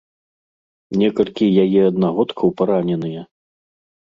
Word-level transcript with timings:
Некалькі 1.01 1.45
яе 1.65 1.81
аднагодкаў 1.91 2.47
параненыя. 2.63 3.21